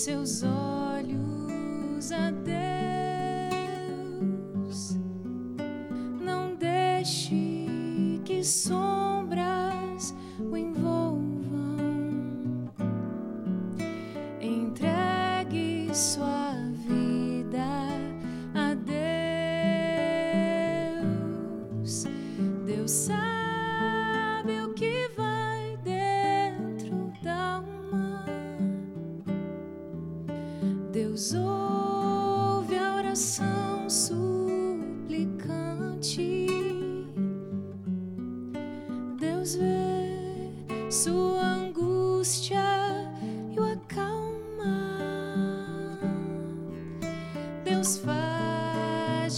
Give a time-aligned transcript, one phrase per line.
[0.00, 0.59] seus olhos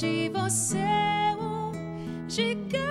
[0.03, 0.77] de você
[1.39, 2.81] um gigante.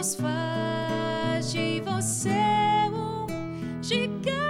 [0.00, 2.30] Deus faz de você
[2.90, 3.26] um
[3.82, 4.49] gigante.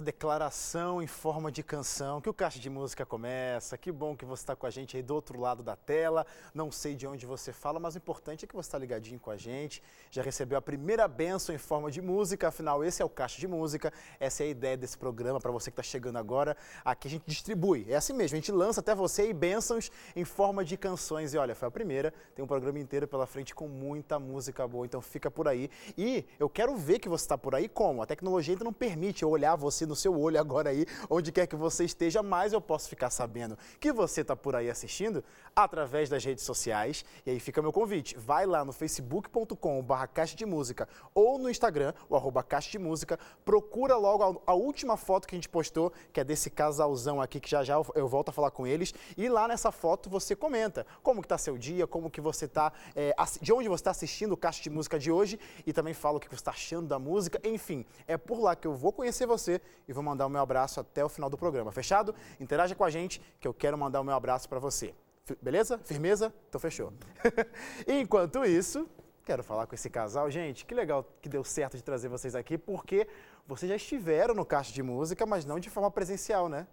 [0.00, 3.78] så declaração em forma de canção que o Caixa de Música começa.
[3.78, 6.26] Que bom que você está com a gente aí do outro lado da tela.
[6.52, 9.30] Não sei de onde você fala, mas o importante é que você está ligadinho com
[9.30, 9.82] a gente.
[10.10, 13.48] Já recebeu a primeira benção em forma de música, afinal, esse é o Caixa de
[13.48, 13.90] Música.
[14.20, 16.54] Essa é a ideia desse programa para você que está chegando agora.
[16.84, 17.86] Aqui a gente distribui.
[17.88, 21.32] É assim mesmo, a gente lança até você aí bênçãos em forma de canções.
[21.32, 22.12] E olha, foi a primeira.
[22.34, 25.70] Tem um programa inteiro pela frente com muita música boa, então fica por aí.
[25.96, 28.02] E eu quero ver que você está por aí como?
[28.02, 31.46] A tecnologia ainda não permite eu olhar você no seu olho agora aí, onde quer
[31.46, 35.22] que você esteja, mas eu posso ficar sabendo que você está por aí assistindo
[35.54, 37.04] através das redes sociais.
[37.24, 38.16] E aí fica meu convite.
[38.16, 43.18] Vai lá no facebook.com.br Caixa de Música ou no Instagram, o arroba Caixa de Música.
[43.44, 47.50] Procura logo a, última foto que a gente postou, que é desse casalzão aqui, que
[47.50, 48.94] já já eu, volto a falar com eles.
[49.16, 52.72] E lá nessa foto você comenta como que tá seu dia, como que você tá,
[52.94, 56.18] é, de onde você está assistindo o Caixa de Música de hoje e também fala
[56.18, 57.40] o que você está achando da música.
[57.44, 60.80] Enfim, é por lá que eu vou conhecer você e vou mandar o meu abraço
[60.80, 61.72] até o final do programa.
[61.72, 62.14] Fechado?
[62.38, 64.94] Interaja com a gente que eu quero mandar o meu abraço para você.
[65.40, 65.78] Beleza?
[65.78, 66.32] Firmeza?
[66.48, 66.92] Então fechou.
[67.86, 68.88] Enquanto isso,
[69.24, 70.30] quero falar com esse casal.
[70.30, 73.06] Gente, que legal que deu certo de trazer vocês aqui, porque
[73.46, 76.66] vocês já estiveram no Caixa de Música, mas não de forma presencial, né?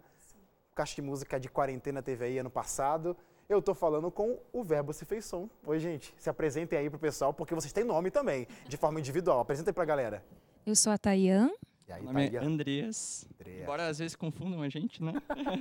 [0.72, 3.16] O Caixa de Música de Quarentena teve aí ano passado.
[3.48, 5.48] Eu tô falando com o Verbo Se Fez Som.
[5.64, 9.40] Oi, gente, se apresentem aí pro pessoal, porque vocês têm nome também, de forma individual.
[9.40, 10.22] Apresenta aí pra galera.
[10.66, 11.50] Eu sou a Tayan.
[11.88, 12.46] E aí, Meu nome é Thalia?
[12.46, 13.26] Andreas.
[13.40, 13.62] Andrea.
[13.62, 15.14] Embora às vezes confundam a gente, né?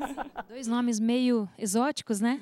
[0.50, 2.41] Dois nomes meio exóticos, né?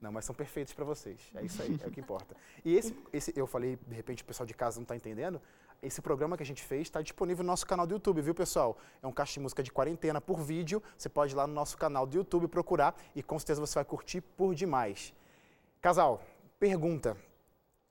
[0.00, 1.20] Não, mas são perfeitos para vocês.
[1.34, 2.34] É isso aí, é o que importa.
[2.64, 5.38] E esse, esse, eu falei, de repente o pessoal de casa não está entendendo.
[5.82, 8.78] Esse programa que a gente fez está disponível no nosso canal do YouTube, viu, pessoal?
[9.02, 10.82] É um caixa de música de quarentena por vídeo.
[10.96, 13.84] Você pode ir lá no nosso canal do YouTube procurar e com certeza você vai
[13.84, 15.12] curtir por demais.
[15.82, 16.24] Casal,
[16.58, 17.18] pergunta.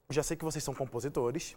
[0.10, 1.56] Já sei que vocês são compositores,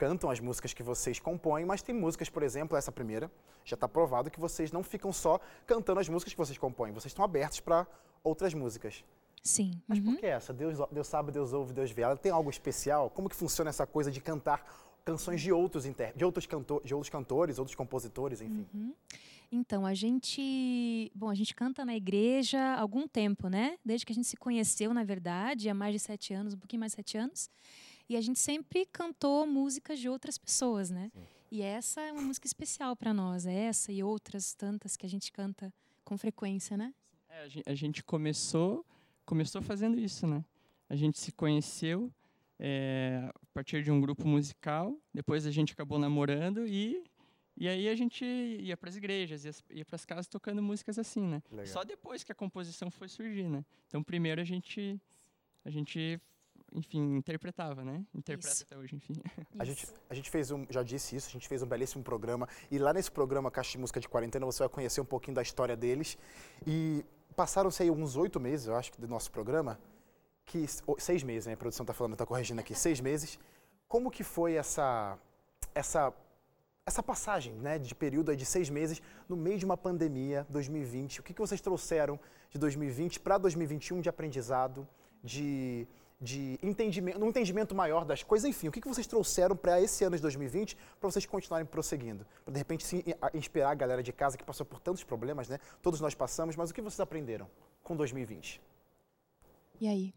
[0.00, 3.30] cantam as músicas que vocês compõem, mas tem músicas, por exemplo, essa primeira,
[3.66, 7.10] já está provado que vocês não ficam só cantando as músicas que vocês compõem, vocês
[7.10, 7.86] estão abertos para
[8.24, 9.04] outras músicas.
[9.42, 9.78] Sim.
[9.86, 10.06] Mas uhum.
[10.06, 10.54] por que essa?
[10.54, 12.00] Deus, Deus sabe, Deus ouve, Deus vê.
[12.00, 13.10] Ela tem algo especial?
[13.10, 14.64] Como que funciona essa coisa de cantar
[15.04, 16.14] canções de outros inter...
[16.16, 16.80] de outros, canto...
[16.82, 18.66] de outros cantores, outros compositores, enfim?
[18.72, 18.94] Uhum.
[19.52, 23.76] Então, a gente, bom, a gente canta na igreja há algum tempo, né?
[23.84, 26.80] Desde que a gente se conheceu, na verdade, há mais de sete anos, um pouquinho
[26.80, 27.50] mais de sete anos.
[28.10, 31.12] E a gente sempre cantou músicas de outras pessoas, né?
[31.14, 31.22] Sim.
[31.48, 35.08] E essa é uma música especial para nós, é essa e outras tantas que a
[35.08, 35.72] gente canta
[36.04, 36.92] com frequência, né?
[37.28, 38.84] É, a gente começou
[39.24, 40.44] começou fazendo isso, né?
[40.88, 42.12] A gente se conheceu
[42.58, 47.04] é, a partir de um grupo musical, depois a gente acabou namorando e
[47.56, 50.98] e aí a gente ia para as igrejas, ia, ia para as casas tocando músicas
[50.98, 51.40] assim, né?
[51.48, 51.66] Legal.
[51.68, 53.64] Só depois que a composição foi surgir, né?
[53.86, 55.00] Então primeiro a gente
[55.64, 56.20] a gente
[56.72, 58.04] enfim, interpretava, né?
[58.14, 58.64] Interpreta isso.
[58.64, 59.14] até hoje, enfim.
[59.58, 62.48] A gente, a gente fez um, já disse isso, a gente fez um belíssimo programa.
[62.70, 65.42] E lá nesse programa Caixa de Música de Quarentena você vai conhecer um pouquinho da
[65.42, 66.16] história deles.
[66.66, 67.04] E
[67.36, 69.78] passaram-se aí uns oito meses, eu acho, do nosso programa,
[70.44, 70.66] que
[70.98, 71.52] seis meses, né?
[71.52, 73.38] A produção está falando, está corrigindo aqui, seis meses.
[73.86, 75.18] Como que foi essa
[75.74, 76.12] essa
[76.86, 81.20] essa passagem, né, de período de seis meses no meio de uma pandemia, 2020?
[81.20, 82.18] O que que vocês trouxeram
[82.50, 84.88] de 2020 para 2021 de aprendizado,
[85.22, 85.86] de
[86.20, 90.04] de entendimento, um entendimento maior das coisas, enfim, o que, que vocês trouxeram para esse
[90.04, 92.26] ano de 2020 para vocês continuarem prosseguindo?
[92.44, 93.02] Para de repente sim,
[93.32, 95.58] inspirar a galera de casa que passou por tantos problemas, né?
[95.80, 97.48] Todos nós passamos, mas o que vocês aprenderam
[97.82, 98.60] com 2020?
[99.80, 100.14] E aí?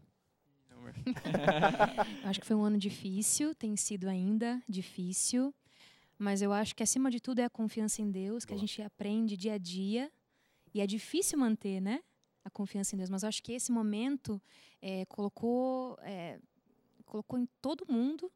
[2.24, 5.54] acho que foi um ano difícil, tem sido ainda difícil,
[6.18, 8.58] mas eu acho que acima de tudo é a confiança em Deus, que Boa.
[8.58, 10.12] a gente aprende dia a dia
[10.74, 12.02] e é difícil manter, né?
[12.44, 13.10] A confiança em Deus.
[13.10, 14.40] Mas eu acho que esse momento
[14.82, 16.38] é, colocou, é,
[17.04, 18.30] colocou em todo mundo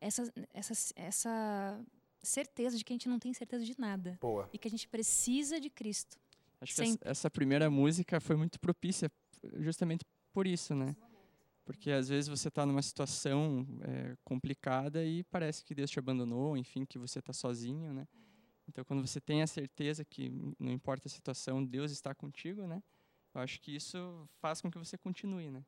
[0.00, 1.84] essa, essa, essa
[2.22, 4.18] certeza de que a gente não tem certeza de nada.
[4.20, 4.48] Boa.
[4.52, 6.18] E que a gente precisa de Cristo.
[6.60, 6.98] Acho Sempre.
[6.98, 9.10] que essa, primeira música foi muito propícia
[9.58, 10.94] justamente por isso, né?
[11.64, 16.56] Porque às vezes você está numa situação é, complicada e parece que Deus te abandonou,
[16.56, 18.06] enfim, que você está sozinho, né?
[18.68, 22.82] Então, quando você tem a certeza que não importa a situação, Deus está contigo, né?
[23.34, 25.64] Eu acho que isso faz com que você continue, né?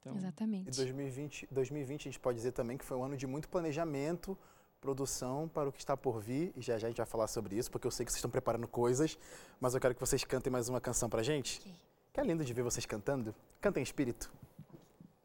[0.00, 0.68] Então, Exatamente.
[0.68, 4.38] E 2020, 2020 a gente pode dizer também que foi um ano de muito planejamento,
[4.80, 6.52] produção para o que está por vir.
[6.56, 8.30] E já já a gente vai falar sobre isso, porque eu sei que vocês estão
[8.30, 9.18] preparando coisas,
[9.60, 11.58] mas eu quero que vocês cantem mais uma canção para a gente.
[11.58, 11.74] Okay.
[12.12, 13.34] Que é lindo de ver vocês cantando.
[13.60, 14.30] Cantem em espírito.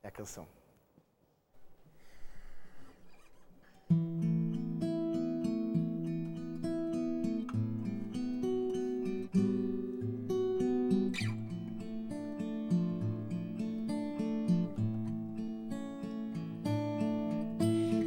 [0.02, 0.48] É a canção.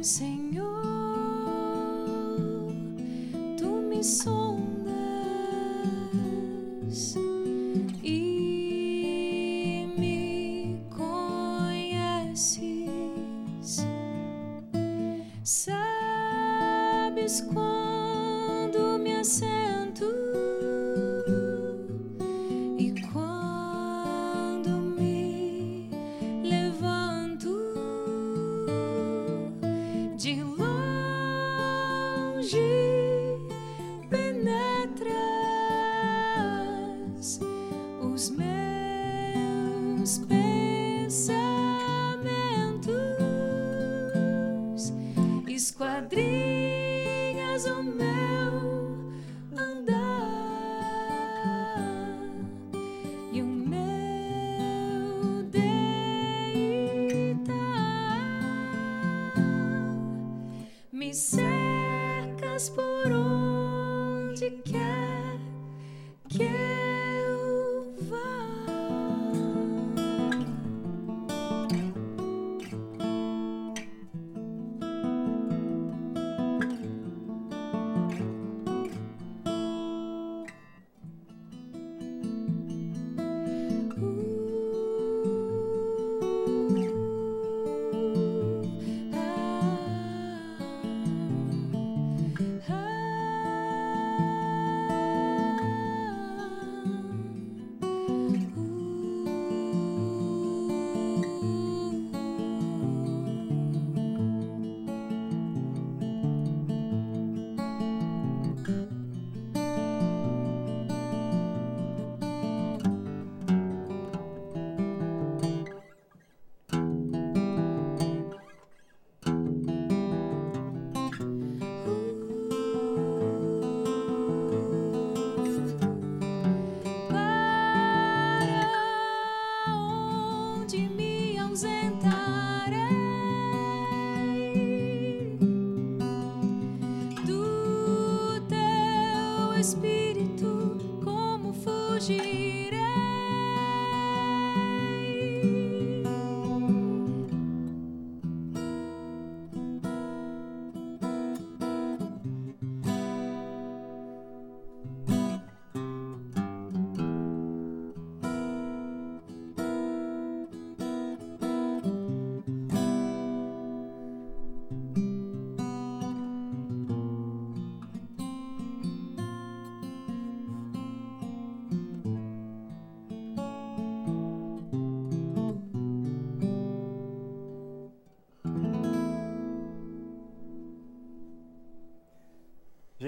[0.05, 0.34] sing.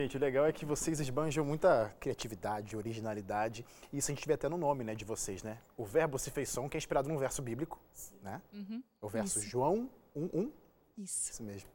[0.08, 4.36] Gente, o legal é que vocês esbanjam muita criatividade, originalidade, e isso a gente vê
[4.36, 5.58] até no nome né, de vocês, né?
[5.76, 7.78] O verbo se fez som, que é inspirado num verso bíblico,
[8.22, 8.42] né?
[8.54, 8.82] Uhum.
[9.02, 9.50] O verso Isso.
[9.50, 10.50] João 1.1,
[10.98, 11.32] Isso.
[11.32, 11.70] isso mesmo.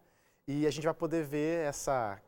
[0.49, 2.19] E a gente vai poder ver essa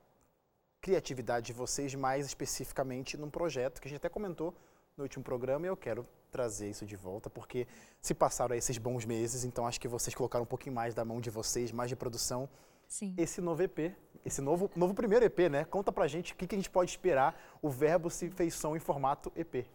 [0.79, 4.55] criatividade de vocês mais especificamente num projeto que a gente até comentou
[4.99, 7.67] no último programa e eu quero trazer isso de volta, porque
[8.03, 11.19] se passaram esses bons meses, então acho que vocês colocaram um pouquinho mais da mão
[11.19, 12.47] de vocês, mais de produção,
[12.89, 13.15] Sim.
[13.17, 15.65] esse novo EP, esse novo, novo primeiro EP, né?
[15.65, 18.77] Conta pra gente o que, que a gente pode esperar, o verbo se fez som
[18.77, 19.67] em formato EP.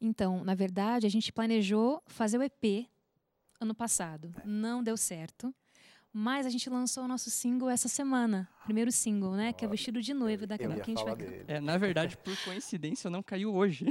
[0.00, 2.86] Então, na verdade, a gente planejou fazer o EP
[3.60, 4.34] ano passado.
[4.44, 5.54] Não deu certo.
[6.18, 8.48] Mas a gente lançou o nosso single essa semana.
[8.64, 9.52] Primeiro single, né?
[9.52, 10.46] Que é o Vestido de Noiva.
[10.46, 11.16] Daqui pouquinho a gente vai.
[11.16, 11.44] dele.
[11.46, 13.86] É, na verdade, por coincidência, não caiu hoje.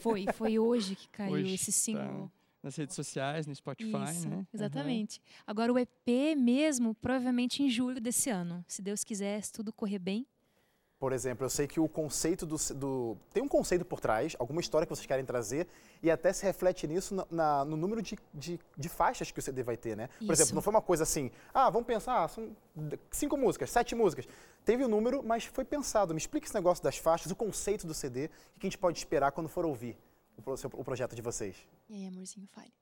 [0.00, 2.30] Foi, foi hoje que caiu Hoje, esse tá.
[2.62, 4.44] Nas redes sociais, no Spotify, Isso, né?
[4.52, 5.22] Exatamente.
[5.46, 8.64] Agora o EP mesmo, provavelmente em julho desse ano.
[8.66, 10.26] Se Deus quiser, se tudo correr bem.
[10.98, 14.60] Por exemplo, eu sei que o conceito do, do- Tem um conceito por trás, alguma
[14.60, 15.68] história que vocês querem trazer,
[16.02, 19.42] e até se reflete nisso na- na- no número de, de- de faixas que o
[19.42, 20.08] CD vai ter, né?
[20.18, 20.32] Por Isso.
[20.32, 22.50] exemplo, não foi uma coisa assim, ah, vamos pensar, ah, são
[23.12, 24.26] cinco músicas, sete músicas.
[24.64, 26.12] Teve o número, mas foi pensado.
[26.12, 28.98] Me explica esse negócio das faixas, o conceito do CD, o que a gente pode
[28.98, 29.96] esperar quando for ouvir
[30.46, 31.56] o, seu- o projeto de vocês.
[31.88, 32.72] E aí, amorzinho, fale.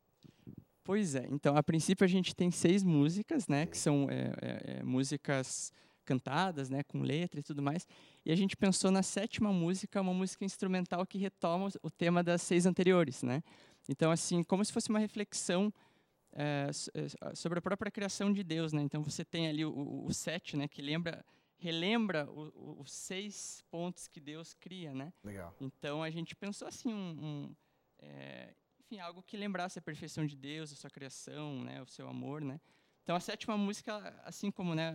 [0.85, 1.27] Pois é.
[1.31, 3.67] Então, a princípio, a gente tem seis músicas, né?
[3.67, 5.73] Que são é, é, é, músicas
[6.05, 6.85] cantadas, né?
[6.85, 7.87] Com letra e tudo mais.
[8.25, 12.43] E a gente pensou na sétima música, uma música instrumental que retoma o tema das
[12.43, 13.43] seis anteriores, né?
[13.89, 15.73] Então, assim, como se fosse uma reflexão
[16.33, 18.83] é, so- é, sobre a própria criação de Deus, né?
[18.83, 20.69] Então, você tem ali o, o, o sete, né?
[20.69, 21.25] Que lembra,
[21.59, 25.13] relembra o- o- os seis pontos que Deus cria, né?
[25.25, 25.55] Legal.
[25.61, 27.57] Então a gente pensou assim um, um,
[27.99, 32.09] é, enfim algo que lembrasse a perfeição de Deus, a sua criação, né, o seu
[32.09, 32.61] amor, né.
[33.03, 34.95] Então a sétima música, assim como né,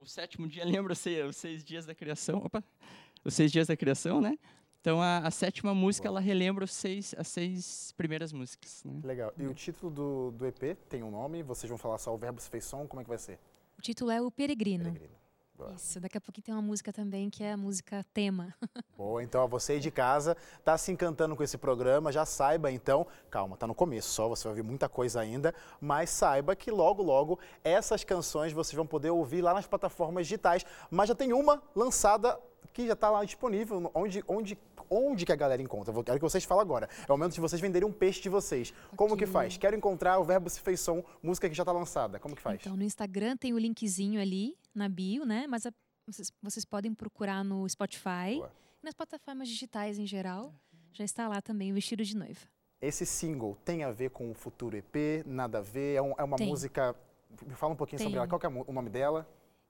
[0.00, 2.64] o sétimo dia lembra os seis, os seis dias da criação, opa,
[3.24, 4.38] os seis dias da criação, né.
[4.80, 8.82] Então a, a sétima música ela relembra os seis, as seis primeiras músicas.
[8.82, 9.00] Né?
[9.04, 9.32] Legal.
[9.38, 11.40] E o título do, do EP tem um nome?
[11.42, 12.88] Vocês vão falar só o verbo se fez som?
[12.88, 13.38] Como é que vai ser?
[13.78, 14.82] O título é O Peregrino.
[14.84, 15.14] Peregrino.
[15.62, 15.74] Boa.
[15.76, 18.54] Isso, daqui a pouquinho tem uma música também que é a música tema.
[18.96, 22.70] Boa, então ó, você aí de casa tá se encantando com esse programa, já saiba
[22.70, 26.70] então, calma, tá no começo só, você vai ouvir muita coisa ainda, mas saiba que
[26.70, 31.32] logo logo essas canções vocês vão poder ouvir lá nas plataformas digitais, mas já tem
[31.32, 32.38] uma lançada
[32.72, 35.92] que já está lá disponível, onde, onde, onde que a galera encontra?
[35.94, 36.88] Eu quero que vocês falem agora.
[37.06, 38.72] É o momento de vocês venderem um peixe de vocês.
[38.96, 39.32] Como que Ok.
[39.32, 39.56] faz?
[39.58, 42.18] Quero encontrar o Verbo Se Fez Som, música que já está lançada.
[42.18, 42.60] Como que faz?
[42.62, 45.46] Então, no Instagram tem o linkzinho ali na bio, né?
[45.46, 45.72] Mas a-
[46.06, 48.52] vocês, vocês podem procurar no Spotify Boa.
[48.82, 50.54] e nas plataformas digitais em geral.
[50.92, 52.40] Já está lá também o vestido de noiva.
[52.80, 55.22] Esse single tem a ver com o futuro EP?
[55.24, 55.94] Nada a ver?
[55.96, 56.48] É, um- é uma Tem.
[56.48, 56.94] música...
[57.46, 58.18] Me fala um pouquinho sobre Tem.
[58.18, 58.28] ela.
[58.28, 59.26] Qual que é o nome dela?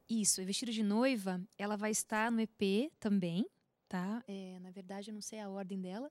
[0.08, 3.46] Isso, vestido de noiva, ela vai estar no EP também,
[3.88, 4.22] tá?
[4.26, 6.10] É, na verdade, eu não sei a ordem dela,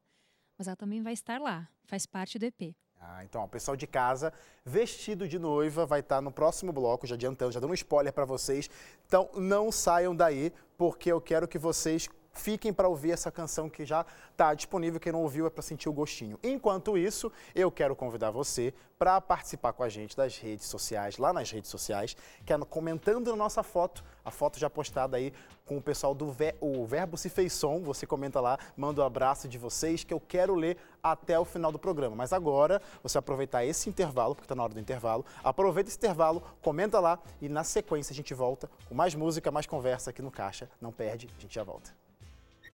[0.57, 1.67] mas ela também vai estar lá.
[1.83, 2.73] Faz parte do EP.
[3.01, 4.31] Ah, então, o pessoal de casa,
[4.63, 8.25] vestido de noiva, vai estar no próximo bloco, já adiantando, já dando um spoiler para
[8.25, 8.69] vocês.
[9.07, 13.85] Então, não saiam daí, porque eu quero que vocês fiquem para ouvir essa canção que
[13.85, 14.99] já está disponível.
[14.99, 16.39] Quem não ouviu é para sentir o gostinho.
[16.43, 21.33] Enquanto isso, eu quero convidar você para participar com a gente das redes sociais, lá
[21.33, 25.33] nas redes sociais, que é comentando na nossa foto, a foto já postada aí
[25.65, 27.81] com o pessoal do Ve- o Verbo Se Fez Som.
[27.81, 31.71] Você comenta lá, manda um abraço de vocês, que eu quero ler até o final
[31.71, 32.15] do programa.
[32.15, 35.25] Mas agora, você aproveitar esse intervalo, porque está na hora do intervalo.
[35.43, 39.65] Aproveita esse intervalo, comenta lá e na sequência a gente volta com mais música, mais
[39.65, 40.69] conversa aqui no Caixa.
[40.79, 41.91] Não perde, a gente já volta.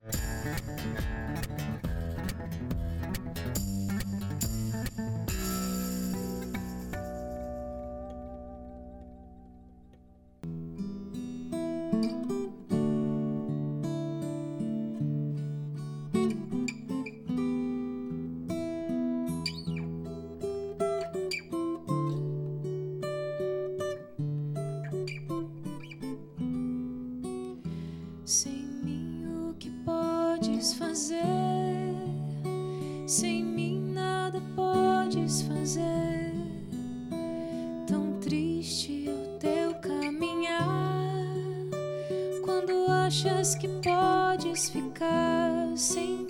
[0.05, 1.62] Thank you.
[33.13, 36.33] Sem mim nada podes fazer.
[37.85, 40.67] Tão triste o teu caminhar,
[42.43, 46.22] quando achas que podes ficar sem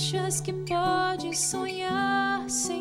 [0.00, 2.79] achas que podes sonhar sem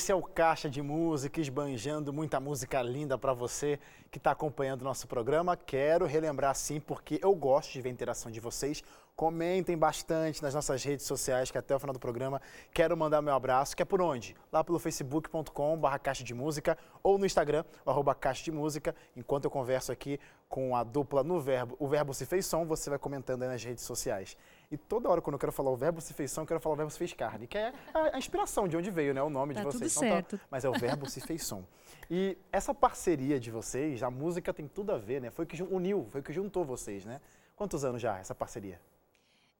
[0.00, 3.78] Esse é o Caixa de Música, esbanjando muita música linda para você
[4.10, 5.58] que está acompanhando o nosso programa.
[5.58, 8.82] Quero relembrar sim, porque eu gosto de ver a interação de vocês.
[9.14, 12.40] Comentem bastante nas nossas redes sociais, que até o final do programa
[12.72, 14.34] quero mandar meu abraço, que é por onde?
[14.50, 18.96] Lá pelo facebook.com.br Caixa de Música ou no Instagram, arroba Caixa de Música.
[19.14, 22.88] Enquanto eu converso aqui com a dupla no verbo, o verbo se fez som, você
[22.88, 24.34] vai comentando aí nas redes sociais.
[24.70, 26.74] E toda hora quando eu quero falar o verbo se fez som, eu quero falar
[26.74, 29.20] o verbo se fez carne, que é a, a inspiração de onde veio, né?
[29.20, 29.92] O nome Tá de vocês.
[29.92, 30.40] tudo Então certo.
[30.48, 31.64] mas é o verbo se fez som.
[32.08, 35.30] E essa parceria de vocês, a música tem tudo a ver, né?
[35.30, 37.20] Foi o que uniu, foi o que juntou vocês, né?
[37.56, 38.80] Quantos anos já essa parceria?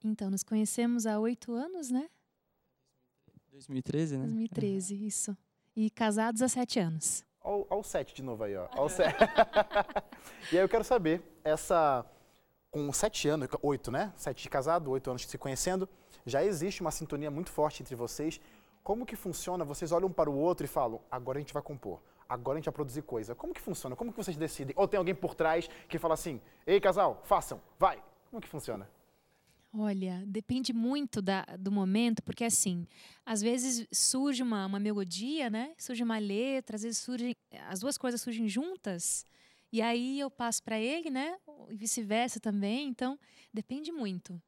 [0.04, 2.08] Então, nos conhecemos há oito anos, né?
[3.50, 4.24] 2013, né?
[4.26, 5.36] 2013, isso.
[5.74, 7.24] E casados há sete anos.
[7.42, 8.68] Olha o sete de novo aí, ó.
[8.76, 9.16] Ó o sete.
[10.52, 12.06] e aí eu quero saber, essa.
[12.70, 14.12] Com sete anos, oito, né?
[14.16, 15.88] Sete de casado, oito anos se conhecendo,
[16.24, 18.40] já existe uma sintonia muito forte entre vocês.
[18.83, 19.64] Como que funciona?
[19.64, 22.59] Vocês olham um para o outro e falam, agora a gente vai compor, agora a
[22.61, 23.35] gente vai produzir coisa.
[23.35, 23.96] Como que funciona?
[23.96, 24.74] Como que vocês decidem?
[24.76, 28.02] Ou tem alguém por trás que fala assim, ei casal, façam, vai.
[28.30, 28.88] Como que funciona?
[29.72, 32.87] Olha, depende muito da, do momento, porque assim,
[33.24, 35.72] às vezes surge uma, uma melodia, né?
[35.78, 37.37] Surge uma letra, às vezes surgem,
[37.68, 39.24] as duas coisas surgem juntas,
[39.72, 41.37] e aí eu passo para ele, né?
[41.68, 43.18] E vice-versa também, então
[43.52, 44.40] depende muito.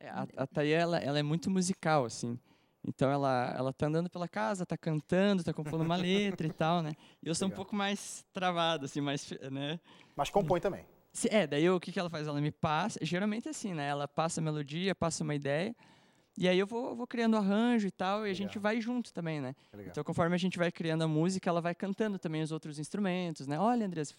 [0.00, 2.38] É, a, a Thay, ela, ela é muito musical, assim.
[2.86, 6.82] Então ela, ela tá andando pela casa, tá cantando, tá compondo uma letra e tal,
[6.82, 6.92] né?
[7.22, 9.78] E eu sou um pouco mais travado, assim, mais, né?
[10.16, 10.86] Mas compõe também.
[11.30, 12.26] É, daí eu, o que, que ela faz?
[12.26, 13.88] Ela me passa, geralmente é assim, né?
[13.88, 15.74] Ela passa a melodia, passa uma ideia,
[16.36, 18.30] e aí eu vou, vou criando arranjo e tal, e Legal.
[18.30, 19.56] a gente vai junto também, né?
[19.72, 19.90] Legal.
[19.90, 23.48] Então, conforme a gente vai criando a música, ela vai cantando também os outros instrumentos,
[23.48, 23.58] né?
[23.58, 24.14] Olha, Andrés,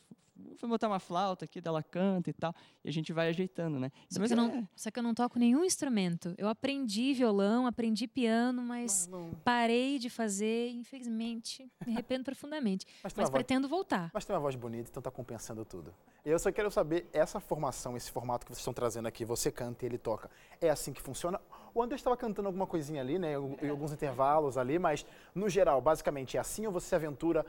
[0.59, 3.79] vou botar uma flauta aqui, daí ela canta e tal, e a gente vai ajeitando,
[3.79, 3.91] né?
[4.09, 6.33] Só Mas que, eu é- não, só que eu não toco nenhum instrumento.
[6.37, 11.69] Eu aprendi violão, aprendi piano, mas não- parei de fazer, infelizmente.
[11.85, 12.85] Me arrependo profundamente.
[13.03, 14.11] Mas Mas uma voz, pretendo voltar.
[14.13, 15.93] mas tem uma voz bonita, então tá compensando tudo.
[16.25, 19.85] Eu só quero saber, essa formação, esse formato que vocês estão trazendo aqui, você canta
[19.85, 21.39] e ele toca, é assim que funciona?
[21.73, 25.05] O André estava cantando alguma coisinha ali, né, em alguns intervalos ali, mas
[25.35, 27.45] no geral, basicamente é assim ou você se aventura,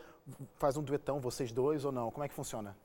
[0.57, 2.11] faz um duetão, vocês dois ou não?
[2.11, 2.77] Como é que funciona?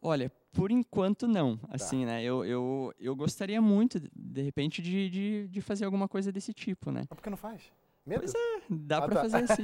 [0.00, 1.68] Olha, por enquanto não, Tá.
[1.70, 2.22] assim, né?
[2.24, 6.90] Eu, eu, eu gostaria muito, de- repente, de, de, de fazer alguma coisa desse tipo,
[6.90, 7.02] né?
[7.08, 7.62] Mas por que não faz?
[8.04, 8.22] Medo?
[8.22, 8.32] Pois
[8.68, 9.20] Dá Ah, pra tá.
[9.22, 9.62] fazer assim.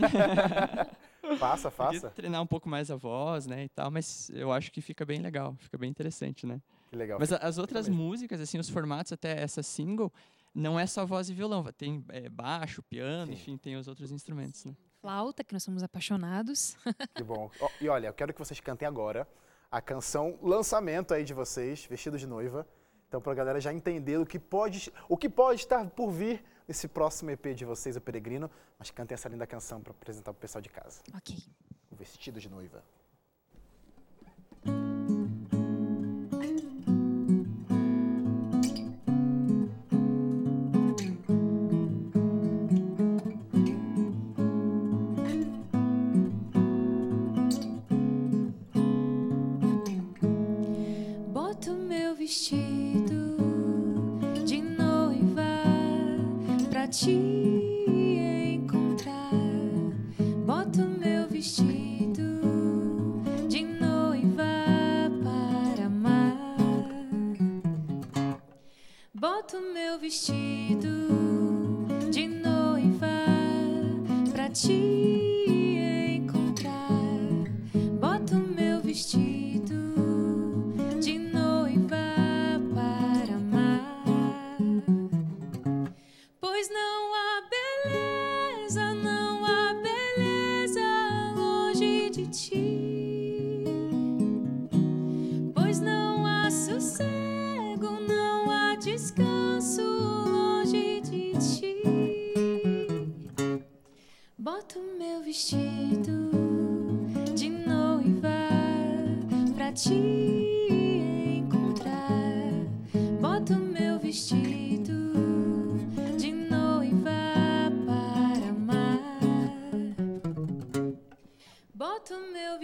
[1.39, 2.11] Faça, Podia faça.
[2.11, 5.19] treinar um pouco mais a voz, né, e tal, mas eu acho que fica bem
[5.21, 6.61] legal, fica bem interessante, né?
[6.89, 7.19] Que legal.
[7.19, 10.11] Mas as outras músicas, assim, os formatos até essa single,
[10.59, 13.33] não é só voz e violão, tem é, baixo, piano, Sim.
[13.33, 14.75] enfim, tem os outros instrumentos, né?
[15.01, 16.77] Flauta, que nós somos apaixonados.
[17.15, 17.51] Que bom.
[17.61, 19.27] Ó, e olha, eu quero que vocês cantem agora
[19.71, 22.67] a canção lançamento aí de vocês, Vestido de Noiva.
[23.07, 26.45] Então, para a galera já entender o que, pode, o que pode estar por vir
[26.67, 28.51] nesse próximo EP de vocês, o Peregrino.
[28.79, 31.01] Mas cantem essa linda canção para apresentar para o pessoal de casa.
[31.15, 31.37] Ok.
[31.91, 32.83] O Vestido de Noiva.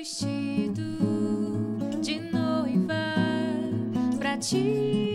[0.04, 0.82] Vestido
[2.02, 2.94] de noiva
[4.18, 5.13] pra te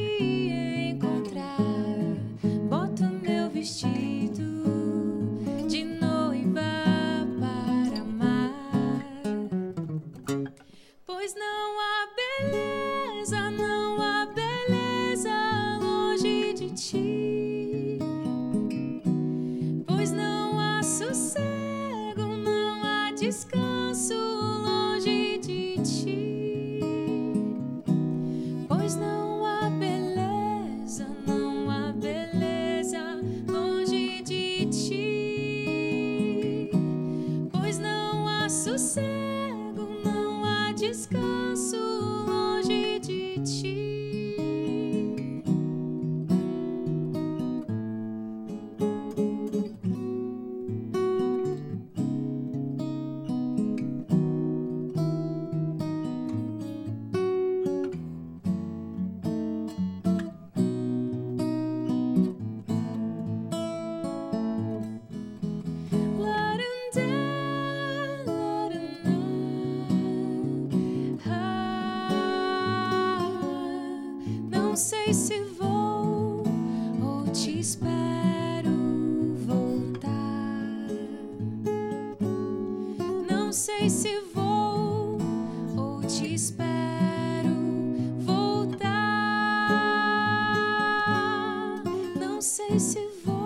[92.39, 93.38] Não sei se vou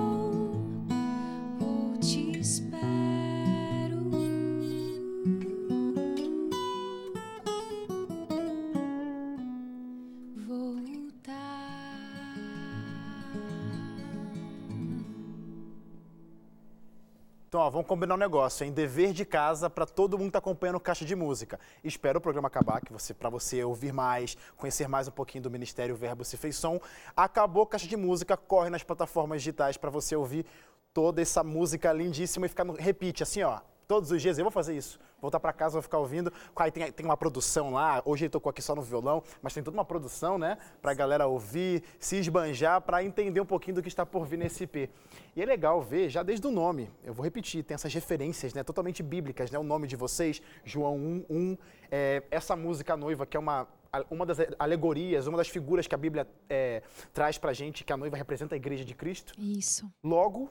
[17.64, 18.72] ó, vamos combinar um negócio, hein?
[18.72, 21.60] Dever de casa para todo mundo que tá acompanhando o Caixa de Música.
[21.84, 25.50] Espero o programa acabar, que você, para você ouvir mais, conhecer mais um pouquinho do
[25.50, 26.80] Ministério Verbo Se Fez Som.
[27.16, 30.46] Acabou Caixa de Música, corre nas plataformas digitais para você ouvir
[30.94, 34.38] toda essa música lindíssima e ficar no repeat, assim, ó, todos os dias.
[34.38, 35.00] Eu vou fazer isso.
[35.22, 36.32] Voltar para casa, vou ficar ouvindo.
[36.56, 38.02] Aí tem, tem uma produção lá.
[38.06, 40.58] Hoje ele tocou aqui só no violão, mas tem toda uma produção, né?
[40.82, 44.38] Para a galera ouvir, se esbanjar, para entender um pouquinho do que está por vir
[44.38, 44.90] nesse EP.
[45.36, 48.64] E é legal ver, já desde o nome, eu vou repetir, tem essas referências, né?
[48.64, 49.58] Totalmente bíblicas, né?
[49.58, 51.58] O nome de vocês, João 1, 1.
[51.90, 53.68] É, essa música noiva, que é uma
[54.10, 56.82] uma das alegorias, uma das figuras que a Bíblia é,
[57.14, 59.34] traz para gente, que a noiva representa a igreja de Cristo.
[59.38, 59.88] Isso.
[60.04, 60.50] Logo,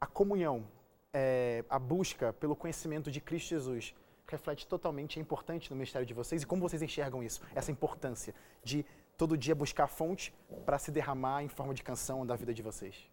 [0.00, 0.64] a comunhão,
[1.12, 3.94] é, a busca pelo conhecimento de Cristo Jesus
[4.26, 8.34] reflete totalmente, é importante no ministério de vocês e como vocês enxergam isso, essa importância
[8.64, 8.84] de
[9.18, 10.32] todo dia buscar a fonte
[10.64, 13.10] para se derramar em forma de canção da vida de vocês.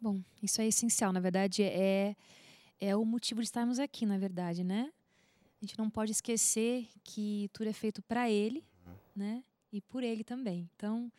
[0.00, 2.14] Bom, isso é essencial, na verdade é
[2.80, 4.92] é o motivo de estarmos aqui, na verdade, né?
[5.60, 8.94] A gente não pode esquecer que tudo é feito para Ele, uhum.
[9.16, 9.44] né?
[9.72, 10.68] E por Ele também.
[10.76, 11.10] Então,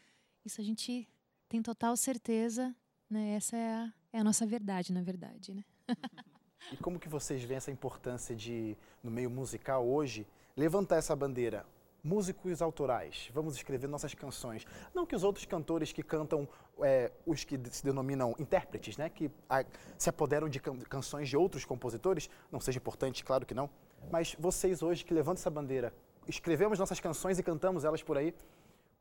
[0.43, 1.07] isso a gente
[1.49, 2.75] tem total certeza,
[3.09, 3.31] né?
[3.31, 5.63] Essa é a, é a nossa verdade, na verdade, né?
[6.71, 11.65] e como que vocês veem essa importância de, no meio musical hoje, levantar essa bandeira?
[12.03, 14.63] Músicos autorais, vamos escrever nossas canções.
[14.93, 16.47] Não que os outros cantores que cantam,
[16.81, 19.65] é, os que se denominam intérpretes, né, que a,
[19.97, 23.69] se apoderam de can canções de outros compositores, não seja importante, claro que não.
[24.11, 25.91] Mas vocês hoje que levantam essa bandeira,
[26.27, 28.35] escrevemos nossas canções e cantamos elas por aí,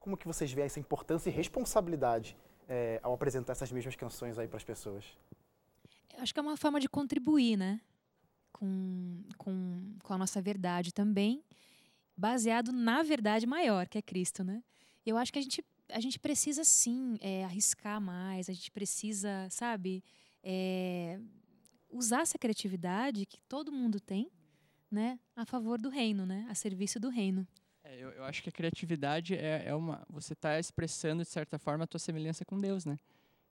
[0.01, 2.37] como que vocês veem essa importância e responsabilidade
[2.69, 5.05] é, ao apresentar essas mesmas canções aí para as pessoas?
[6.19, 7.81] Acho que é uma forma de contribuir, né?
[8.53, 11.43] Com, com, com a nossa verdade também,
[12.17, 14.63] baseado na verdade maior, que é Cristo, né?
[15.05, 19.49] Eu acho que a gente, a gente precisa sim é, arriscar mais, a gente precisa,
[19.51, 20.03] sabe,
[20.43, 21.19] é,
[21.91, 24.31] usar essa criatividade que todo mundo tem,
[24.91, 27.47] né, a favor do reino, né, a serviço do reino.
[27.83, 30.07] É, eu, eu, acho que a criatividade é, é uma.
[30.09, 32.99] Você está expressando, de certa forma, a tua semelhança com Deus, né?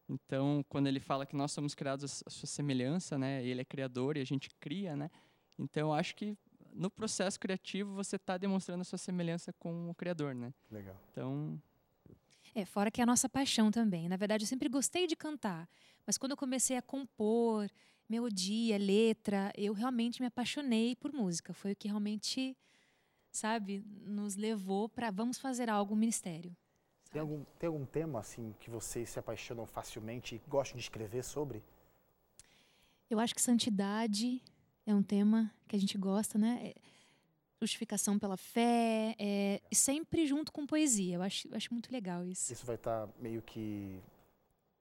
[0.08, 3.44] Então, quando ele fala que nós somos criados à sua semelhança, né?
[3.44, 5.10] Ele é criador e a gente cria, né?
[5.58, 6.38] Então, eu acho que
[6.74, 10.54] no processo criativo você está demonstrando a sua semelhança com o criador, né?
[10.70, 11.00] Legal.
[11.12, 11.62] Então,
[12.56, 14.08] é, fora que é a nossa paixão também.
[14.08, 15.68] Na verdade, eu sempre gostei de cantar,
[16.06, 17.70] mas quando eu comecei a compor
[18.08, 21.54] melodia, letra, eu realmente me apaixonei por música.
[21.54, 22.56] Foi o que realmente,
[23.32, 26.56] sabe, nos levou para vamos fazer algo ministério.
[27.14, 31.24] Tem algum, tem algum tema assim que vocês se apaixonam facilmente e gostam de escrever
[31.24, 31.64] sobre?
[33.08, 34.42] Eu acho que santidade
[34.84, 36.74] é um tema que a gente gosta, né?
[36.76, 36.76] É
[37.62, 41.16] justificação pela fé, é, e sempre junto com poesia.
[41.16, 42.52] Eu acho, eu acho muito legal isso.
[42.52, 44.02] Isso vai estar tá meio que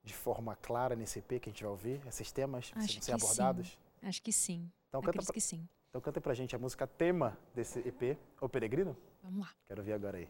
[0.02, 2.00] de forma clara nesse EP que a gente vai ouvir?
[2.06, 3.68] Esses temas acho vão ser abordados?
[3.68, 4.06] Sim.
[4.08, 4.72] Acho que sim.
[4.88, 5.68] Então canta, pra, que sim.
[5.90, 8.96] então canta pra gente a música tema desse EP, O Peregrino?
[9.22, 9.52] Vamos lá.
[9.68, 10.28] Quero ver agora aí.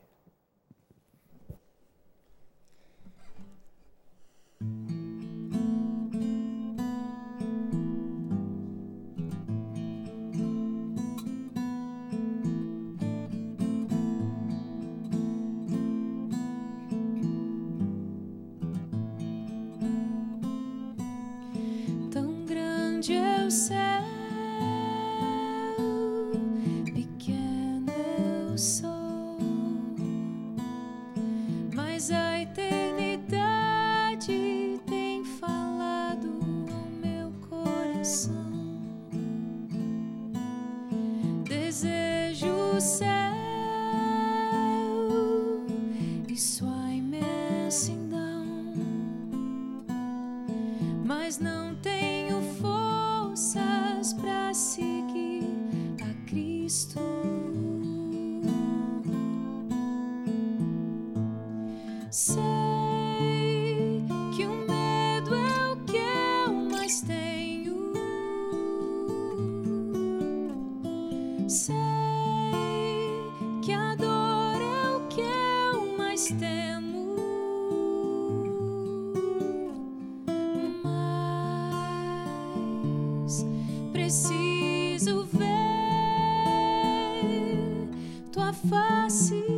[88.68, 89.51] face.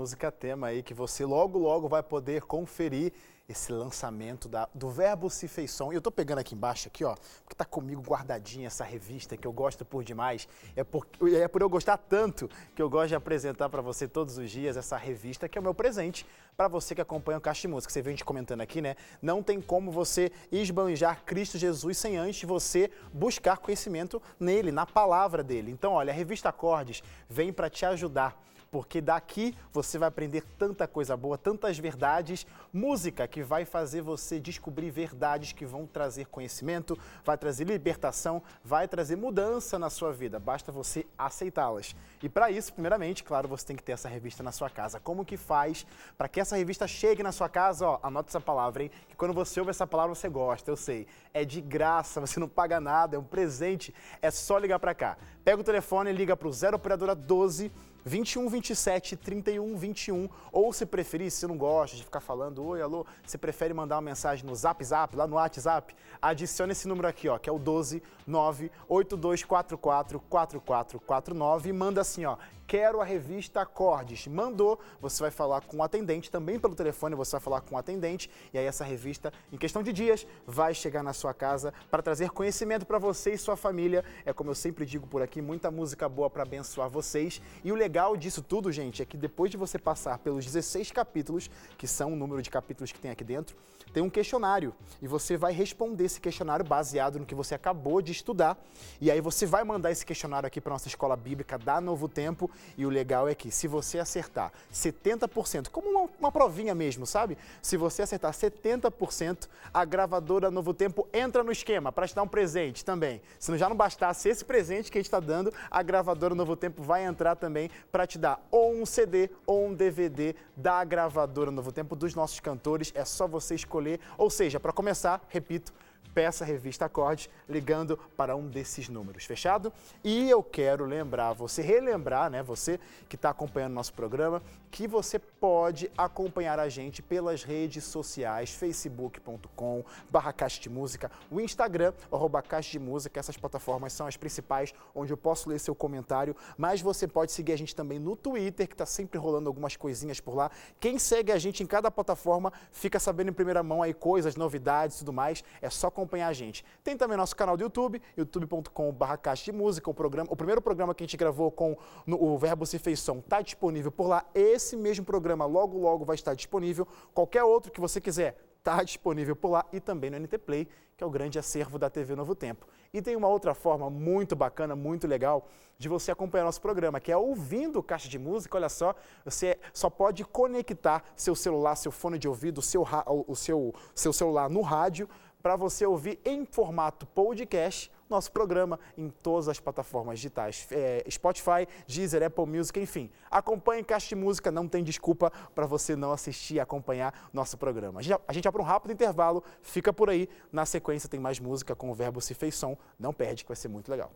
[0.00, 3.12] Música tema aí, que você logo, logo vai poder conferir
[3.46, 5.92] esse lançamento da- do Verbo Se Fez Som.
[5.92, 9.52] Eu tô pegando aqui embaixo, aqui, ó, porque tá comigo guardadinha essa revista que eu
[9.52, 10.48] gosto por demais.
[10.74, 14.38] É por, é por eu gostar tanto que eu gosto de apresentar para você todos
[14.38, 16.24] os dias essa revista, que é o meu presente
[16.56, 17.92] para você que acompanha o Caixa de Música.
[17.92, 18.96] Você viu a gente comentando aqui, né?
[19.20, 25.42] Não tem como você esbanjar Cristo Jesus sem antes você buscar conhecimento nele, na palavra
[25.42, 25.70] dele.
[25.70, 30.86] Então, olha, a revista Acordes vem para te ajudar porque daqui você vai aprender tanta
[30.86, 36.96] coisa boa, tantas verdades, música que vai fazer você descobrir verdades que vão trazer conhecimento,
[37.24, 40.38] vai trazer libertação, vai trazer mudança na sua vida.
[40.38, 41.96] Basta você aceitá-las.
[42.22, 45.00] E para isso, primeiramente, claro, você tem que ter essa revista na sua casa.
[45.00, 45.84] Como que faz
[46.16, 47.86] para que essa revista chegue na sua casa?
[47.86, 48.90] Ó, anota essa palavra, hein?
[49.08, 51.08] Que quando você ouve essa palavra você gosta, eu sei.
[51.34, 53.92] É de graça, você não paga nada, é um presente.
[54.22, 55.18] É só ligar para cá.
[55.44, 57.72] Pega o telefone e liga para o 0 operadora 12
[58.04, 63.06] 21 27 31 21 ou se preferir, se não gosta de ficar falando oi, alô,
[63.24, 67.28] você prefere mandar uma mensagem no Zap Zap, lá no WhatsApp, adicione esse número aqui,
[67.28, 72.36] ó, que é o 12 98244 4449 e manda assim, ó,
[72.70, 74.28] quero a revista Acordes.
[74.28, 77.78] Mandou, você vai falar com o atendente, também pelo telefone você vai falar com o
[77.78, 82.00] atendente, e aí essa revista, em questão de dias, vai chegar na sua casa para
[82.00, 84.04] trazer conhecimento para você e sua família.
[84.24, 87.42] É como eu sempre digo por aqui, muita música boa para abençoar vocês.
[87.64, 91.50] E o legal disso tudo, gente, é que depois de você passar pelos 16 capítulos,
[91.76, 93.56] que são o número de capítulos que tem aqui dentro,
[93.92, 98.12] tem um questionário e você vai responder esse questionário baseado no que você acabou de
[98.12, 98.56] estudar.
[99.00, 102.50] E aí você vai mandar esse questionário aqui para nossa escola bíblica da Novo Tempo.
[102.76, 107.36] E o legal é que se você acertar 70%, como uma, uma provinha mesmo, sabe?
[107.60, 112.28] Se você acertar 70%, a gravadora Novo Tempo entra no esquema para te dar um
[112.28, 113.20] presente também.
[113.38, 116.82] Se já não bastasse esse presente que a gente está dando, a gravadora Novo Tempo
[116.82, 121.72] vai entrar também para te dar ou um CD ou um DVD da gravadora Novo
[121.72, 122.92] Tempo dos nossos cantores.
[122.94, 123.79] É só você escolher.
[124.18, 125.72] Ou seja, para começar, repito,
[126.14, 129.72] peça a revista Acorde ligando para um desses números, fechado?
[130.02, 135.18] E eu quero lembrar, você relembrar, né, você que está acompanhando nosso programa, que você
[135.18, 142.42] pode acompanhar a gente pelas redes sociais, facebook.com barra Caixa de Música, o Instagram, arroba
[142.42, 146.80] Caixa de Música, essas plataformas são as principais onde eu posso ler seu comentário, mas
[146.80, 150.34] você pode seguir a gente também no Twitter, que está sempre rolando algumas coisinhas por
[150.34, 150.50] lá.
[150.78, 154.96] Quem segue a gente em cada plataforma fica sabendo em primeira mão aí coisas, novidades
[154.96, 156.64] e tudo mais, é só acompanhar a gente.
[156.82, 160.94] Tem também nosso canal do YouTube, youtube.com.br Caixa de Música, o, programa, o primeiro programa
[160.94, 161.76] que a gente gravou com
[162.06, 164.24] no, o Verbo Se Fez Som está disponível por lá.
[164.34, 166.86] Esse mesmo programa logo, logo vai estar disponível.
[167.12, 171.02] Qualquer outro que você quiser está disponível por lá e também no NT Play, que
[171.02, 172.66] é o grande acervo da TV Novo Tempo.
[172.92, 175.48] E tem uma outra forma muito bacana, muito legal,
[175.78, 178.58] de você acompanhar nosso programa, que é ouvindo Caixa de Música.
[178.58, 178.94] Olha só,
[179.24, 184.50] você só pode conectar seu celular, seu fone de ouvido, seu, o seu, seu celular
[184.50, 185.08] no rádio,
[185.42, 191.66] para você ouvir em formato podcast nosso programa em todas as plataformas digitais, é, Spotify,
[191.86, 193.08] Deezer, Apple Music, enfim.
[193.30, 198.00] Acompanhe Caixa Música, não tem desculpa para você não assistir e acompanhar nosso programa.
[198.00, 200.28] A gente, a gente vai para um rápido intervalo, fica por aí.
[200.50, 202.76] Na sequência tem mais música com o verbo se fez som.
[202.98, 204.10] Não perde, que vai ser muito legal.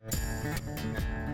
[0.00, 1.27] said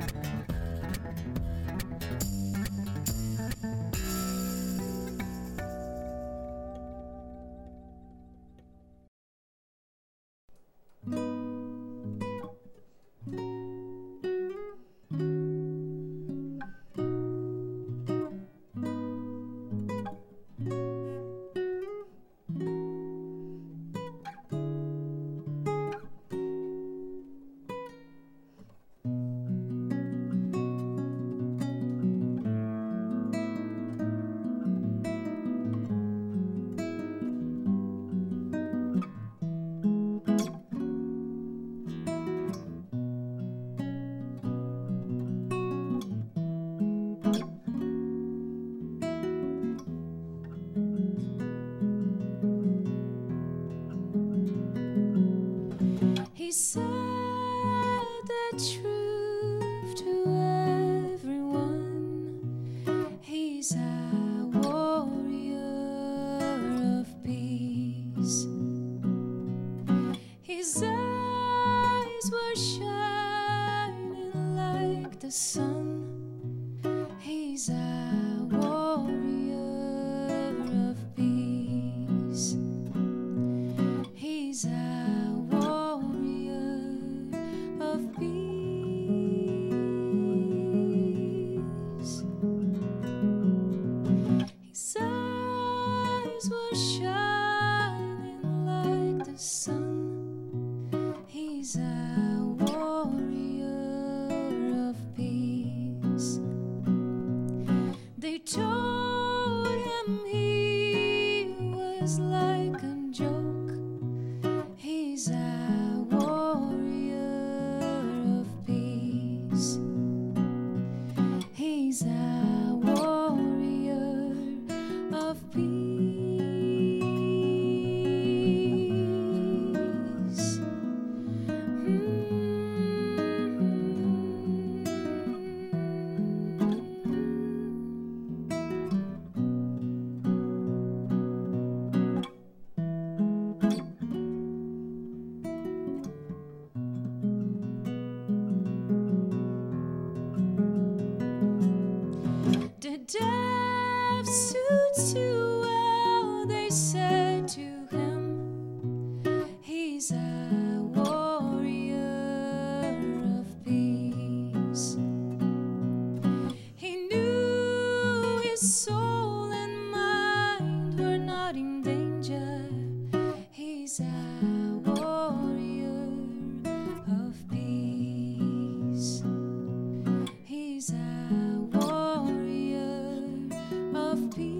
[184.14, 184.53] of peace.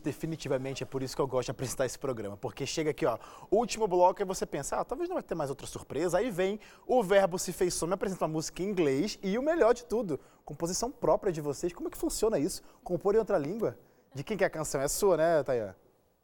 [0.00, 3.04] Gente, definitivamente é por isso que eu gosto de apresentar esse programa, porque chega aqui,
[3.04, 3.18] ó,
[3.50, 6.18] último bloco e você pensa, ah, talvez não vai ter mais outra surpresa.
[6.18, 9.42] Aí vem o Verbo Se Fez Som, me apresenta uma música em inglês e o
[9.42, 11.72] melhor de tudo, composição própria de vocês.
[11.72, 12.62] Como é que funciona isso?
[12.82, 13.78] Compor em outra língua?
[14.14, 14.80] De quem que é a canção?
[14.80, 15.74] É sua, né, Tayan?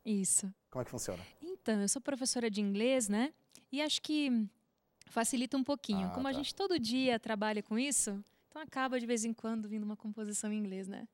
[0.05, 0.53] Isso.
[0.71, 1.23] Como é que funciona?
[1.43, 3.33] Então, eu sou professora de inglês, né?
[3.71, 4.49] E acho que
[5.07, 6.09] facilita um pouquinho.
[6.09, 6.39] Ah, Como a tá.
[6.39, 10.53] gente todo dia trabalha com isso, então acaba de vez em quando vindo uma composição
[10.53, 11.07] em inglês, né?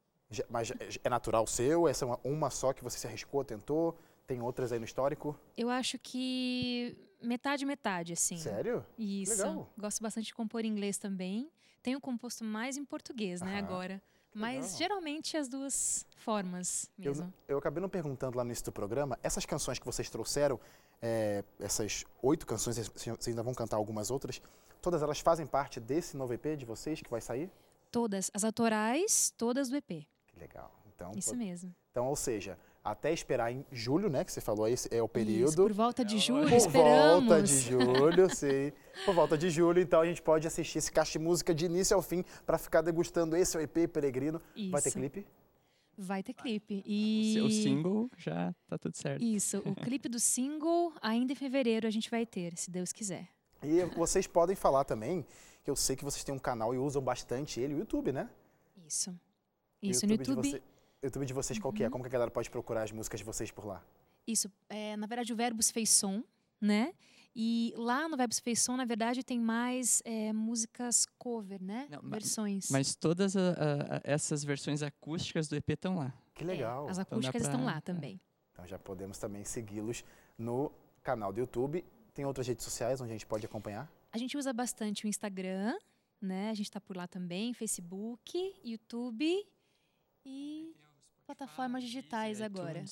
[0.49, 0.72] Mas
[1.03, 1.87] é natural seu?
[1.89, 3.99] Essa é uma, uma só que você se arriscou, tentou?
[4.26, 5.39] Tem outras aí no histórico?
[5.57, 8.37] Eu acho que metade, metade, assim.
[8.37, 8.85] Sério?
[8.99, 9.33] Isso.
[9.33, 9.68] Legal.
[9.76, 11.51] Gosto bastante de compor em inglês também.
[11.83, 13.66] Tenho composto mais em português, né, Aham.
[13.66, 14.03] agora.
[14.35, 17.35] Mas geralmente as duas formas Eu, mesmo.
[17.47, 20.59] eu acabei não perguntando lá no início do programa, essas canções que vocês trouxeram,
[21.03, 24.41] é, essas oito canções, vocês ainda vão cantar algumas outras,
[24.80, 27.51] todas elas fazem parte desse novo EP de vocês que vai sair?
[27.91, 30.07] Todas, as autorais, todas do EP.
[30.43, 30.72] Legal.
[30.95, 31.74] Então, Isso pô- mesmo.
[31.90, 35.09] então, ou seja, até esperar em julho, né, que você falou aí, é o Isso,
[35.09, 35.57] período.
[35.57, 37.26] por volta de julho, Por esperamos.
[37.28, 38.72] volta de julho, sim.
[39.05, 41.97] Por volta de julho, então a gente pode assistir esse caixa de música de início
[41.97, 44.40] ao fim para ficar degustando esse EP Peregrino.
[44.70, 44.99] Vai ter Isso.
[44.99, 45.26] clipe?
[45.97, 46.76] Vai ter clipe.
[46.78, 49.22] O E seu single já tá tudo certo.
[49.22, 53.28] Isso, o clipe do single ainda em fevereiro a gente vai ter, se Deus quiser.
[53.62, 55.24] E vocês podem falar também,
[55.62, 58.28] que eu sei que vocês têm um canal e usam bastante ele, o YouTube, né?
[58.86, 59.14] Isso.
[59.83, 60.43] Isso, no YouTube.
[60.43, 60.62] De você,
[61.03, 61.91] YouTube de vocês qual que é?
[61.91, 63.85] Como que a galera pode procurar as músicas de vocês por lá?
[64.26, 66.22] Isso, é, na verdade o verbo se fez som,
[66.61, 66.93] né?
[67.35, 71.89] E lá no verbo se fez som, na verdade, tem mais é, músicas cover, né?
[71.91, 72.70] Não, Versões.
[72.70, 76.12] Mas todas a- a- essas versões acústicas do EP estão lá.
[76.35, 76.87] Que legal.
[76.87, 78.20] É, as dá acústicas estão pra- lá também.
[78.53, 80.05] Então já podemos também segui-los
[80.37, 80.70] no
[81.03, 81.83] canal do YouTube.
[82.12, 83.91] Tem outras redes sociais onde a gente pode acompanhar?
[84.12, 85.74] A gente usa bastante o Instagram,
[86.20, 86.51] né?
[86.51, 89.43] A gente está por lá também, Facebook, YouTube
[90.25, 90.75] e
[91.27, 92.85] plataformas digitais agora.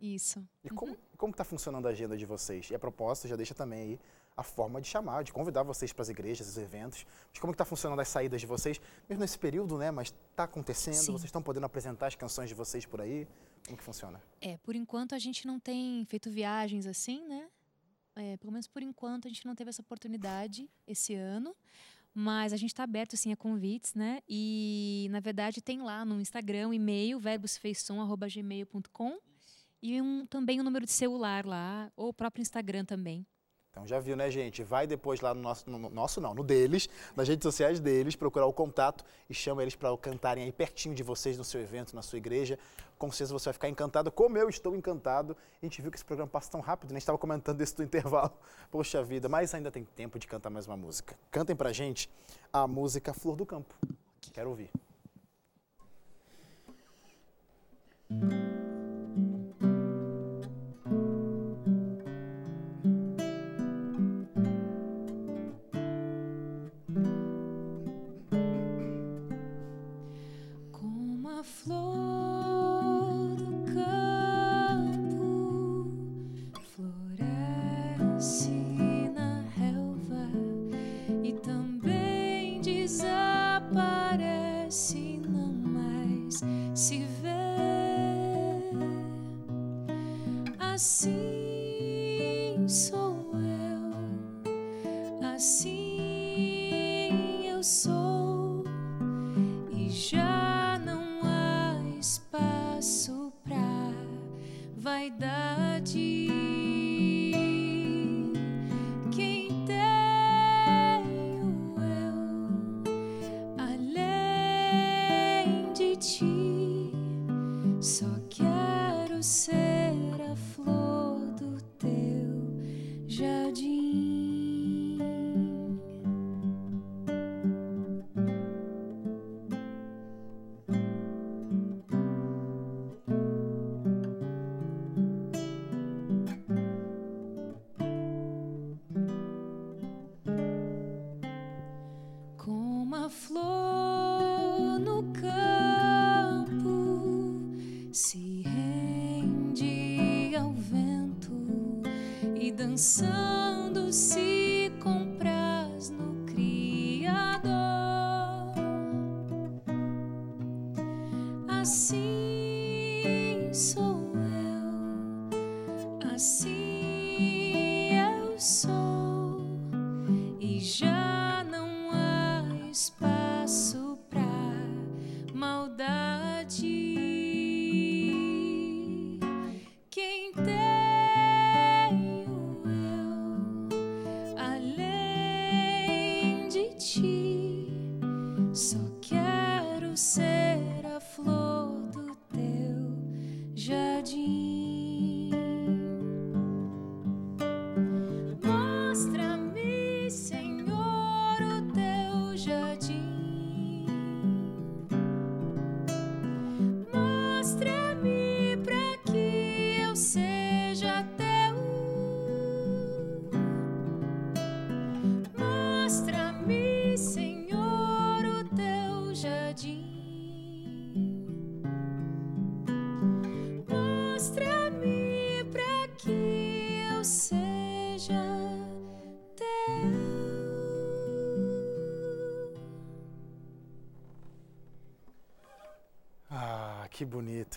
[0.00, 0.46] Isso.
[0.62, 0.98] E como, uhum.
[1.16, 2.70] como está funcionando a agenda de vocês?
[2.70, 4.00] E a proposta já deixa também aí
[4.36, 7.06] a forma de chamar, de convidar vocês para as igrejas, os eventos.
[7.30, 8.78] Mas como está funcionando as saídas de vocês,
[9.08, 9.90] mesmo nesse período, né?
[9.90, 11.12] Mas está acontecendo, Sim.
[11.12, 13.26] vocês estão podendo apresentar as canções de vocês por aí?
[13.64, 14.22] Como que funciona?
[14.40, 17.48] É, por enquanto a gente não tem feito viagens assim, né?
[18.14, 21.56] É, pelo menos por enquanto a gente não teve essa oportunidade esse ano.
[22.18, 24.22] Mas a gente está aberto assim a convites, né?
[24.26, 29.18] E na verdade tem lá no Instagram, e-mail, verbosfeição@gmail.com
[29.82, 33.26] e um, também o um número de celular lá, ou o próprio Instagram também.
[33.70, 34.64] Então já viu, né, gente?
[34.64, 38.46] Vai depois lá no nosso, no nosso não, no deles, nas redes sociais deles, procurar
[38.46, 42.00] o contato e chama eles para cantarem aí pertinho de vocês no seu evento, na
[42.00, 42.58] sua igreja.
[42.98, 45.36] Com certeza você vai ficar encantado, como eu estou encantado.
[45.62, 46.98] A gente viu que esse programa passa tão rápido, né?
[46.98, 48.32] Estava comentando isso no intervalo.
[48.70, 51.18] Poxa vida, mas ainda tem tempo de cantar mais uma música.
[51.30, 52.10] Cantem pra gente
[52.52, 53.74] a música Flor do Campo.
[54.32, 54.70] Quero ouvir.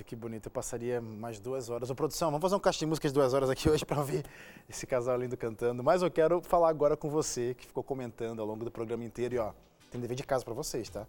[0.10, 0.48] Que bonito.
[0.48, 1.92] Eu passaria mais duas horas.
[1.92, 4.26] Ô, produção, vamos fazer um caixa de músicas de duas horas aqui hoje para ouvir
[4.68, 5.84] esse casal lindo cantando.
[5.84, 9.36] Mas eu quero falar agora com você, que ficou comentando ao longo do programa inteiro.
[9.36, 9.52] E, ó,
[9.92, 11.06] tem dever de casa para vocês, tá?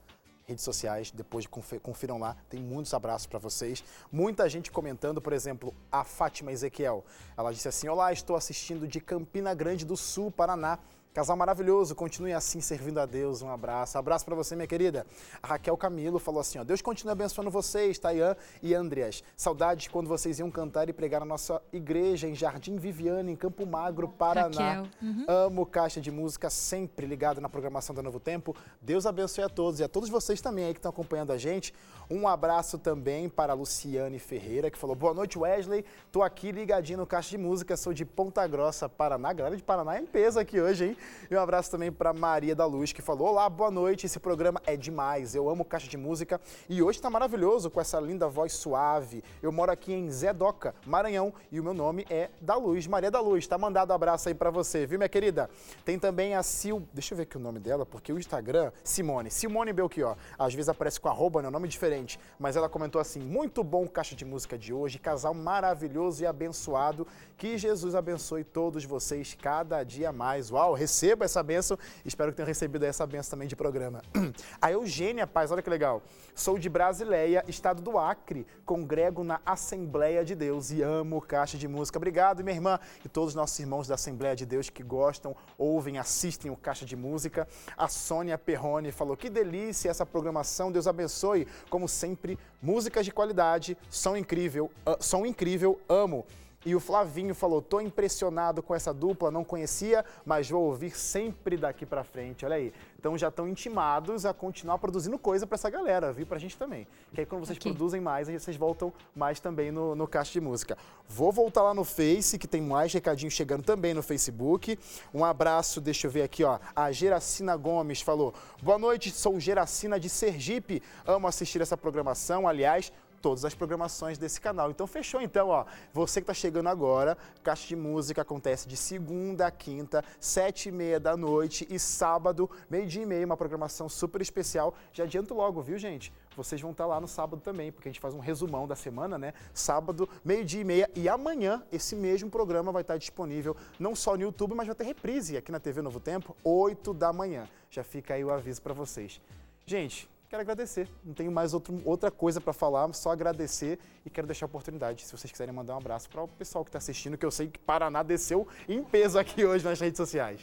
[0.47, 2.37] Redes sociais, depois confiram lá.
[2.51, 3.83] Tem muitos abraços para vocês.
[4.13, 7.03] Muita gente comentando, por exemplo, a Fátima Ezequiel.
[7.39, 10.79] Ela disse assim: Olá, estou assistindo de Campina Grande do Sul, Paraná.
[11.13, 13.43] Casal maravilhoso, continue assim servindo a Deus.
[13.43, 13.99] Um abraço.
[13.99, 15.05] Abraço para você, minha querida.
[15.43, 19.25] A Raquel Camilo falou assim: ó, Deus continue abençoando vocês, Tayan e Andreas.
[19.37, 23.67] Saudades quando vocês iam cantar e pregar na nossa igreja em Jardim Viviane, em Campo
[23.67, 24.85] Magro, Paraná.
[25.03, 25.25] Uhum.
[25.27, 28.55] Amo Caixa de Música, sempre ligado na programação da Novo Tempo.
[28.81, 31.75] Deus abençoe a todos e a todos vocês também aí que estão acompanhando a gente.
[32.09, 35.85] Um abraço também para a Luciane Ferreira, que falou: Boa noite, Wesley.
[36.13, 39.33] Tô aqui ligadinho no Caixa de Música, sou de Ponta Grossa, Paraná.
[39.33, 40.97] Galera de Paraná é em peso aqui hoje, hein?
[41.31, 44.07] E um abraço também para Maria da Luz, que falou: Olá, boa noite.
[44.07, 45.35] Esse programa é demais.
[45.35, 49.23] Eu amo caixa de música e hoje está maravilhoso com essa linda voz suave.
[49.43, 53.21] Eu moro aqui em Zedoca, Maranhão, e o meu nome é da Luz, Maria da
[53.21, 53.47] Luz.
[53.47, 55.49] Tá mandado um abraço aí para você, viu, minha querida?
[55.85, 56.83] Tem também a Sil.
[56.93, 59.31] Deixa eu ver aqui o nome dela, porque o Instagram, Simone.
[59.31, 60.17] Simone Belchior.
[60.39, 61.49] Às vezes aparece com arroba, né?
[61.49, 62.19] Um nome diferente.
[62.39, 67.07] Mas ela comentou assim: muito bom caixa de música de hoje, casal maravilhoso e abençoado.
[67.37, 70.51] Que Jesus abençoe todos vocês cada dia mais.
[70.51, 71.79] Uau, receba essa benção.
[72.05, 74.03] Espero que tenham recebido essa benção também de programa.
[74.61, 76.03] A Eugênia Paz, olha que legal.
[76.35, 78.45] Sou de Brasileia, estado do Acre.
[78.67, 81.97] Congrego na Assembleia de Deus e amo caixa de música.
[81.97, 85.97] Obrigado, minha irmã, e todos os nossos irmãos da Assembleia de Deus que gostam, ouvem,
[85.97, 87.47] assistem o Caixa de Música.
[87.77, 91.47] A Sônia Perrone falou: que delícia essa programação, Deus abençoe.
[91.69, 96.27] Como sempre, músicas de qualidade, som incrível, uh, som incrível, amo.
[96.65, 101.57] E o Flavinho falou: tô impressionado com essa dupla, não conhecia, mas vou ouvir sempre
[101.57, 102.45] daqui para frente.
[102.45, 102.73] Olha aí.
[102.99, 106.27] Então já estão intimados a continuar produzindo coisa para essa galera, viu?
[106.27, 106.87] Pra gente também.
[107.15, 107.73] Que aí quando vocês okay.
[107.73, 110.77] produzem mais, aí vocês voltam mais também no, no caixa de música.
[111.09, 114.79] Vou voltar lá no Face, que tem mais recadinhos chegando também no Facebook.
[115.15, 116.59] Um abraço, deixa eu ver aqui, ó.
[116.77, 120.83] A Geracina Gomes falou: Boa noite, sou Geracina de Sergipe.
[121.07, 122.47] Amo assistir essa programação.
[122.47, 124.71] Aliás, todas as programações desse canal.
[124.71, 125.65] Então fechou então, ó.
[125.93, 130.73] Você que está chegando agora, Caixa de Música acontece de segunda a quinta, sete e
[130.73, 134.75] meia da noite e sábado, meio-dia e meia, uma programação super especial.
[134.93, 136.13] Já adianto logo, viu, gente?
[136.37, 138.77] Vocês vão estar tá lá no sábado também, porque a gente faz um resumão da
[138.77, 139.35] semana, né?
[139.53, 144.23] Sábado, meio-dia e meia e amanhã esse mesmo programa vai estar disponível não só no
[144.23, 147.49] YouTube, mas vai ter reprise aqui na TV Novo Tempo, 8 da manhã.
[147.71, 149.21] Já fica aí o aviso para vocês.
[149.67, 150.89] Gente, quero agradecer.
[151.05, 155.03] Não tenho mais outro, outra coisa para falar, só agradecer e quero deixar a oportunidade,
[155.03, 157.49] se vocês quiserem mandar um abraço para o pessoal que está assistindo, que eu sei
[157.49, 160.41] que Paraná desceu em peso aqui hoje nas redes sociais.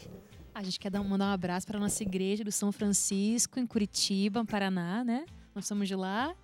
[0.53, 4.43] A gente quer mandar um abraço para a nossa igreja do São Francisco, em Curitiba,
[4.43, 5.25] Paraná, né?
[5.55, 6.35] Nós somos de lá.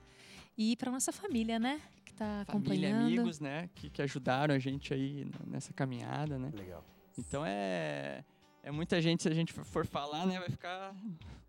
[0.58, 1.82] E para nossa família, né?
[2.06, 2.94] Que está acompanhando.
[2.94, 3.70] Família, amigos, né?
[3.74, 6.52] Que, que ajudaram a gente aí nessa caminhada, né?
[6.56, 6.86] Legal.
[7.18, 8.24] Então é
[8.64, 10.95] é muita gente, se a gente for falar, né, vai ficar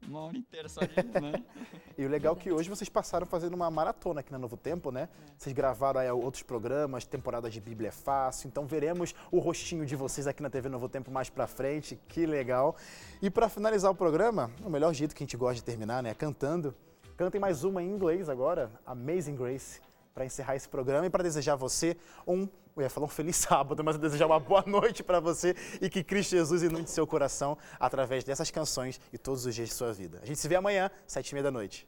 [0.07, 1.43] uma hora inteira só de, né?
[1.97, 4.91] e o legal é que hoje vocês passaram fazendo uma maratona aqui na Novo Tempo,
[4.91, 5.03] né?
[5.03, 5.33] É.
[5.39, 9.95] Vocês gravaram aí outros programas, temporada de Bíblia é Fácil, então veremos o rostinho de
[9.95, 12.77] vocês aqui na TV Novo Tempo mais pra frente, que legal.
[13.23, 16.11] E para finalizar o programa, o melhor jeito que a gente gosta de terminar, né,
[16.11, 16.75] é cantando.
[17.17, 19.81] Cantem mais uma em inglês agora, Amazing Grace,
[20.15, 21.97] para encerrar esse programa e para desejar você
[22.27, 25.55] um eu ia falar um feliz sábado, mas eu desejar uma boa noite para você
[25.81, 29.75] e que Cristo Jesus inunde seu coração através dessas canções e todos os dias de
[29.75, 30.19] sua vida.
[30.23, 31.87] A gente se vê amanhã, sete e meia da noite.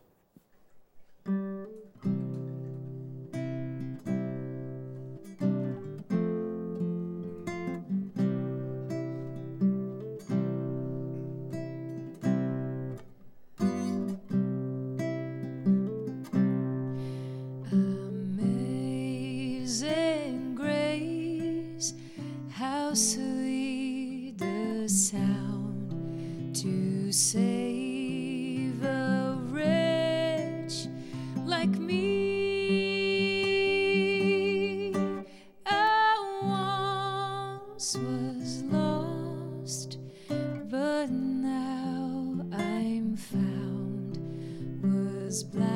[37.77, 39.99] was lost,
[40.29, 44.16] but now I'm found
[44.83, 45.76] was blind.